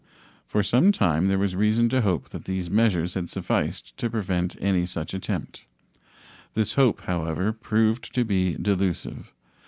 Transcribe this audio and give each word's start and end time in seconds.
For 0.47 0.63
some 0.63 0.91
time 0.91 1.27
there 1.27 1.37
was 1.37 1.55
reason 1.55 1.87
to 1.89 2.01
hope 2.01 2.29
that 2.29 2.45
these 2.45 2.71
measures 2.71 3.13
had 3.13 3.29
sufficed 3.29 3.95
to 3.97 4.09
prevent 4.09 4.55
any 4.59 4.87
such 4.87 5.13
attempt. 5.13 5.65
This 6.55 6.73
hope, 6.73 7.01
however, 7.01 7.53
proved 7.53 8.11
to 8.15 8.25
be 8.25 8.55
delusive. 8.59 9.31